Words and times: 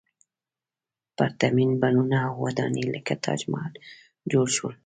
پرتمین 1.17 1.71
بڼونه 1.81 2.17
او 2.27 2.33
ودانۍ 2.45 2.85
لکه 2.95 3.13
تاج 3.23 3.41
محل 3.51 3.73
جوړ 4.31 4.47
شول. 4.55 4.75